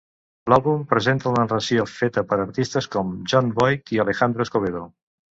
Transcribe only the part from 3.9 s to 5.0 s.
i Alejandro Escovedo.